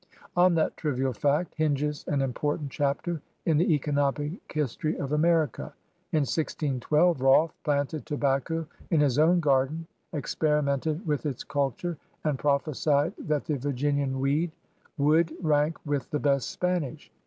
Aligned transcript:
On 0.35 0.55
that 0.55 0.75
trivial 0.77 1.13
fact 1.13 1.53
hinges 1.53 2.03
an 2.07 2.23
important 2.23 2.71
chapter 2.71 3.21
in 3.45 3.57
the 3.57 3.71
economic 3.75 4.31
history 4.51 4.97
of 4.97 5.11
America. 5.11 5.75
In 6.11 6.21
1612 6.21 7.21
Rolf 7.21 7.51
e 7.51 7.59
planted 7.63 8.07
tobacco 8.07 8.65
in 8.89 8.99
his 8.99 9.19
own 9.19 9.39
garden, 9.39 9.85
«q>erimented 10.11 11.05
with 11.05 11.27
its 11.27 11.43
culture, 11.43 11.99
and 12.23 12.39
prophesied 12.39 13.13
that 13.19 13.45
the 13.45 13.57
Virginian 13.59 14.19
Weed 14.19 14.51
would 14.97 15.35
rank 15.39 15.77
with 15.85 16.09
the 16.09 16.17
best 16.19 16.49
Spanish. 16.49 17.11